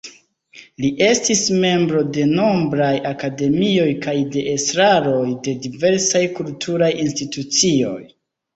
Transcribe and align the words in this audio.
Li 0.85 0.89
estis 1.07 1.43
membro 1.65 2.01
de 2.15 2.23
nombraj 2.31 2.89
akademioj 3.11 3.85
kaj 4.07 4.17
de 4.37 4.45
estraroj 4.55 5.29
de 5.49 5.57
diversaj 5.69 6.25
kulturaj 6.41 6.91
institucioj. 7.07 7.97